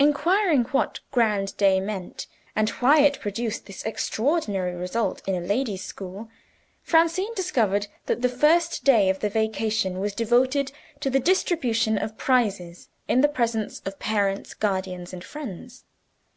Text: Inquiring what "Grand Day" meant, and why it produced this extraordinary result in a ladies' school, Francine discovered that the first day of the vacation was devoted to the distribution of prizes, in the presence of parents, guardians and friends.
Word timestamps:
Inquiring 0.00 0.64
what 0.72 0.98
"Grand 1.12 1.56
Day" 1.56 1.78
meant, 1.78 2.26
and 2.56 2.70
why 2.80 3.02
it 3.02 3.20
produced 3.20 3.66
this 3.66 3.84
extraordinary 3.84 4.74
result 4.74 5.22
in 5.28 5.36
a 5.36 5.40
ladies' 5.46 5.84
school, 5.84 6.28
Francine 6.82 7.32
discovered 7.36 7.86
that 8.06 8.20
the 8.20 8.28
first 8.28 8.82
day 8.82 9.08
of 9.08 9.20
the 9.20 9.28
vacation 9.30 10.00
was 10.00 10.12
devoted 10.12 10.72
to 10.98 11.08
the 11.08 11.20
distribution 11.20 11.98
of 11.98 12.18
prizes, 12.18 12.88
in 13.06 13.20
the 13.20 13.28
presence 13.28 13.80
of 13.86 14.00
parents, 14.00 14.54
guardians 14.54 15.12
and 15.12 15.22
friends. 15.22 15.84